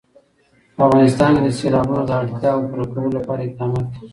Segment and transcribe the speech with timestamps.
[0.75, 4.09] په افغانستان کې د سیلابونه د اړتیاوو پوره کولو لپاره اقدامات کېږي.